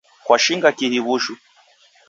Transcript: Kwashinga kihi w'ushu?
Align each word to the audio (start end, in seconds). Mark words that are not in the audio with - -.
Kwashinga 0.25 0.67
kihi 0.77 0.99
w'ushu? 1.05 1.33